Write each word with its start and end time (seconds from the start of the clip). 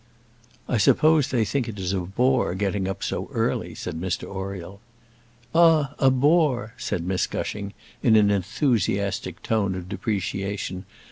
"I 0.67 0.77
suppose 0.77 1.27
they 1.27 1.45
think 1.45 1.67
it 1.69 1.77
is 1.77 1.93
a 1.93 1.99
bore 1.99 2.55
getting 2.55 2.87
up 2.87 3.03
so 3.03 3.29
early," 3.31 3.75
said 3.75 4.01
Mr 4.01 4.23
Oriel. 4.27 4.81
"Ah, 5.53 5.93
a 5.99 6.09
bore!" 6.09 6.73
said 6.75 7.03
Miss 7.05 7.27
Gushing, 7.27 7.75
in 8.01 8.15
an 8.15 8.31
enthusiastic 8.31 9.43
tone 9.43 9.75
of 9.75 9.87
depreciation. 9.87 10.85